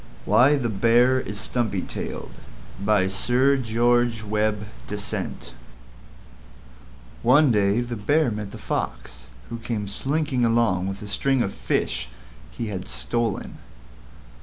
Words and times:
WHY 0.25 0.55
THE 0.55 0.67
BEAR 0.67 1.19
IS 1.19 1.39
STUMPY 1.39 1.83
TAILED 1.83 2.31
By 2.83 3.05
Sir 3.05 3.55
George 3.55 4.23
Webbe 4.23 4.65
Dasent 4.87 5.53
One 7.21 7.51
day 7.51 7.81
the 7.81 7.95
Bear 7.97 8.31
met 8.31 8.49
the 8.49 8.57
Fox, 8.57 9.29
who 9.51 9.59
came 9.59 9.87
slinking 9.87 10.43
along 10.43 10.87
with 10.87 11.03
a 11.03 11.07
string 11.07 11.43
of 11.43 11.53
fish 11.53 12.09
he 12.49 12.69
had 12.69 12.87
stolen. 12.87 13.59